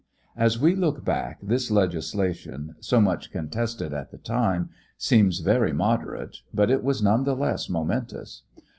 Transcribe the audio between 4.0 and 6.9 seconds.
the time, seems very moderate, but it